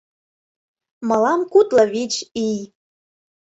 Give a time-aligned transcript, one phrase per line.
[1.07, 2.13] Мылам кудло вич
[2.45, 2.61] ий.